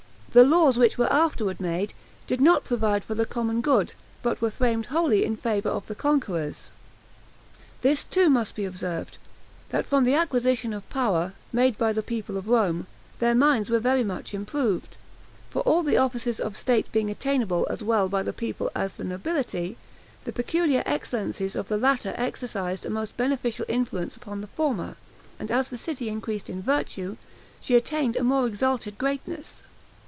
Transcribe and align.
The 0.33 0.45
laws 0.45 0.77
which 0.77 0.97
were 0.97 1.11
afterward 1.11 1.59
made, 1.59 1.93
did 2.25 2.39
not 2.39 2.63
provide 2.63 3.03
for 3.03 3.13
the 3.15 3.25
common 3.25 3.59
good, 3.59 3.91
but 4.23 4.39
were 4.39 4.49
framed 4.49 4.85
wholly 4.85 5.25
in 5.25 5.35
favor 5.35 5.67
of 5.67 5.87
the 5.87 5.93
conquerors. 5.93 6.71
This 7.81 8.05
too, 8.05 8.29
must 8.29 8.55
be 8.55 8.63
observed, 8.63 9.17
that 9.71 9.85
from 9.85 10.05
the 10.05 10.13
acquisition 10.13 10.71
of 10.71 10.89
power, 10.89 11.33
made 11.51 11.77
by 11.77 11.91
the 11.91 12.01
people 12.01 12.37
of 12.37 12.47
Rome, 12.47 12.87
their 13.19 13.35
minds 13.35 13.69
were 13.69 13.79
very 13.81 14.05
much 14.05 14.33
improved; 14.33 14.95
for 15.49 15.63
all 15.63 15.83
the 15.83 15.97
offices 15.97 16.39
of 16.39 16.55
state 16.55 16.89
being 16.93 17.09
attainable 17.09 17.67
as 17.69 17.83
well 17.83 18.07
by 18.07 18.23
the 18.23 18.31
people 18.31 18.71
as 18.73 18.93
the 18.93 19.03
nobility, 19.03 19.75
the 20.23 20.31
peculiar 20.31 20.81
excellencies 20.85 21.57
of 21.57 21.67
the 21.67 21.75
latter 21.75 22.13
exercised 22.15 22.85
a 22.85 22.89
most 22.89 23.17
beneficial 23.17 23.65
influence 23.67 24.15
upon 24.15 24.39
the 24.39 24.47
former; 24.47 24.95
and 25.37 25.51
as 25.51 25.67
the 25.67 25.77
city 25.77 26.07
increased 26.07 26.49
in 26.49 26.63
virtue 26.63 27.17
she 27.59 27.75
attained 27.75 28.15
a 28.15 28.23
more 28.23 28.47
exalted 28.47 28.97
greatness. 28.97 29.63